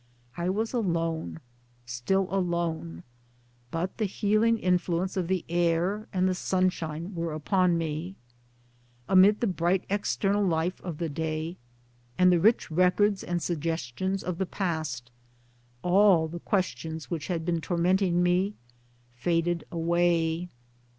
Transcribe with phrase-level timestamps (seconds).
[0.35, 1.41] I was alone,
[1.85, 3.03] still alone;
[3.69, 8.15] but the healing influences of the air and the sunshine were upon me.
[9.07, 11.57] Amid the bright external life of the day,
[12.17, 15.11] and the rich records and suggestions of the past,
[15.83, 18.55] all the questions which had been tormenting me
[19.13, 20.49] faded away.